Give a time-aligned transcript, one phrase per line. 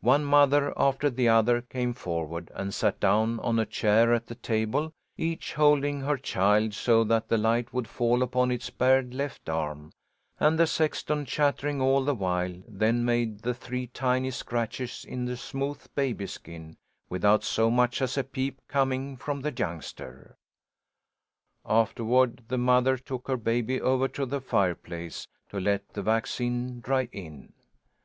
[0.00, 4.34] One mother after the other came forward and sat down on a chair at the
[4.34, 9.48] table, each holding her child so that the light would fall upon its bared left
[9.48, 9.92] arm;
[10.40, 15.36] and the sexton, chattering all the while, then made the three tiny scratches in the
[15.36, 16.76] smooth baby skin,
[17.08, 20.36] without so much as a peep coming from the youngster.
[21.64, 27.08] Afterward the mother took her baby over to the fireplace to let the vaccine dry
[27.12, 27.52] in.